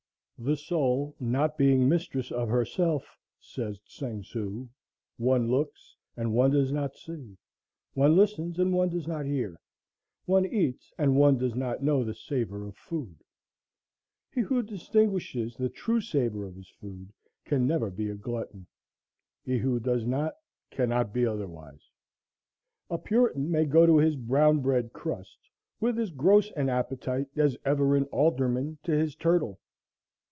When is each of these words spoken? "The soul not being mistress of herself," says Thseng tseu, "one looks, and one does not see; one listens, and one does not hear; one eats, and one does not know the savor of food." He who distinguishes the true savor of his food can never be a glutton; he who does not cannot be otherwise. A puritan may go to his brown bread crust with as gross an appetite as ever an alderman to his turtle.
"The 0.43 0.57
soul 0.57 1.15
not 1.19 1.55
being 1.55 1.87
mistress 1.87 2.31
of 2.31 2.49
herself," 2.49 3.15
says 3.39 3.79
Thseng 3.87 4.23
tseu, 4.23 4.67
"one 5.17 5.51
looks, 5.51 5.95
and 6.17 6.33
one 6.33 6.49
does 6.49 6.71
not 6.71 6.95
see; 6.95 7.37
one 7.93 8.15
listens, 8.15 8.57
and 8.57 8.73
one 8.73 8.89
does 8.89 9.07
not 9.07 9.27
hear; 9.27 9.59
one 10.25 10.47
eats, 10.47 10.91
and 10.97 11.15
one 11.15 11.37
does 11.37 11.53
not 11.53 11.83
know 11.83 12.03
the 12.03 12.15
savor 12.15 12.65
of 12.65 12.75
food." 12.75 13.17
He 14.33 14.41
who 14.41 14.63
distinguishes 14.63 15.55
the 15.57 15.69
true 15.69 16.01
savor 16.01 16.43
of 16.47 16.55
his 16.55 16.69
food 16.69 17.13
can 17.45 17.67
never 17.67 17.91
be 17.91 18.09
a 18.09 18.15
glutton; 18.15 18.65
he 19.43 19.59
who 19.59 19.79
does 19.79 20.07
not 20.07 20.33
cannot 20.71 21.13
be 21.13 21.23
otherwise. 21.23 21.87
A 22.89 22.97
puritan 22.97 23.51
may 23.51 23.65
go 23.65 23.85
to 23.85 23.99
his 23.99 24.15
brown 24.15 24.59
bread 24.61 24.91
crust 24.91 25.37
with 25.79 25.99
as 25.99 26.09
gross 26.09 26.49
an 26.53 26.67
appetite 26.67 27.27
as 27.35 27.55
ever 27.63 27.95
an 27.95 28.05
alderman 28.05 28.79
to 28.85 28.91
his 28.91 29.15
turtle. 29.15 29.59